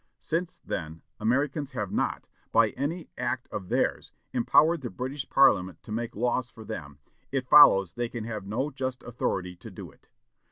Since, 0.17 0.59
then, 0.65 1.03
Americans 1.19 1.73
have 1.73 1.91
not, 1.91 2.27
by 2.51 2.71
any 2.71 3.11
act 3.19 3.47
of 3.51 3.69
theirs, 3.69 4.11
empowered 4.33 4.81
the 4.81 4.89
British 4.89 5.29
Parliament 5.29 5.83
to 5.83 5.91
make 5.91 6.15
laws 6.15 6.49
for 6.49 6.65
them, 6.65 6.97
it 7.31 7.47
follows 7.47 7.93
they 7.93 8.09
can 8.09 8.23
have 8.23 8.47
no 8.47 8.71
just 8.71 9.03
authority 9.03 9.55
to 9.57 9.69
do 9.69 9.91
it.... 9.91 10.09